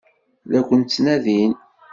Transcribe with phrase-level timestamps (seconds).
[0.51, 1.53] La ken-ttnadin.